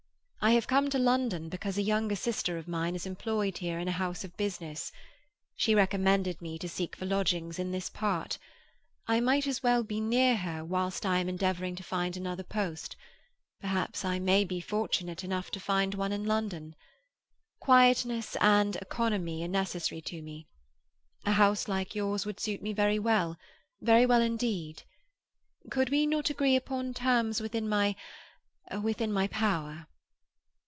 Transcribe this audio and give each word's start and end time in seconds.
I 0.43 0.53
have 0.55 0.65
come 0.65 0.89
to 0.89 0.97
London 0.97 1.49
because 1.49 1.77
a 1.77 1.83
younger 1.83 2.15
sister 2.15 2.57
of 2.57 2.67
mine 2.67 2.95
is 2.95 3.05
employed 3.05 3.59
here 3.59 3.77
in 3.77 3.87
a 3.87 3.91
house 4.03 4.23
of 4.23 4.35
business; 4.37 4.91
she 5.55 5.75
recommended 5.75 6.41
me 6.41 6.57
to 6.57 6.67
seek 6.67 6.95
for 6.95 7.05
lodgings 7.05 7.59
in 7.59 7.69
this 7.69 7.91
part; 7.91 8.39
I 9.07 9.19
might 9.19 9.45
as 9.45 9.61
well 9.61 9.83
be 9.83 10.01
near 10.01 10.37
her 10.37 10.65
whilst 10.65 11.05
I 11.05 11.19
am 11.19 11.29
endeavouring 11.29 11.75
to 11.75 11.83
find 11.83 12.17
another 12.17 12.41
post; 12.41 12.95
perhaps 13.59 14.03
I 14.03 14.17
may 14.17 14.43
be 14.43 14.59
fortunate 14.59 15.23
enough 15.23 15.51
to 15.51 15.59
find 15.59 15.93
one 15.93 16.11
in 16.11 16.25
London. 16.25 16.75
Quietness 17.59 18.35
and 18.37 18.77
economy 18.77 19.43
are 19.43 19.47
necessary 19.47 20.01
to 20.07 20.23
me. 20.23 20.47
A 21.23 21.33
house 21.33 21.67
like 21.67 21.93
yours 21.93 22.25
would 22.25 22.39
suit 22.39 22.63
me 22.63 22.73
very 22.73 22.97
well—very 22.97 24.07
well 24.07 24.23
indeed. 24.23 24.83
Could 25.69 25.91
we 25.91 26.07
not 26.07 26.31
agree 26.31 26.55
upon 26.55 26.95
terms 26.95 27.41
within 27.41 27.69
my—within 27.69 29.13
my 29.13 29.27
power?" 29.27 29.85